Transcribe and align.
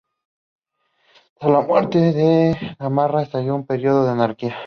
Tras 1.39 1.51
la 1.53 1.61
muerte 1.61 1.99
de 1.99 2.75
Gamarra 2.79 3.21
estalló 3.21 3.53
un 3.53 3.67
período 3.67 4.03
de 4.03 4.09
anarquía. 4.09 4.55